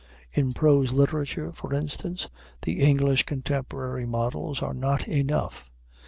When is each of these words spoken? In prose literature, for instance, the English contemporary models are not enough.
In 0.33 0.53
prose 0.53 0.91
literature, 0.93 1.51
for 1.53 1.75
instance, 1.75 2.27
the 2.63 2.79
English 2.79 3.21
contemporary 3.27 4.07
models 4.07 4.59
are 4.63 4.73
not 4.73 5.07
enough. 5.07 5.69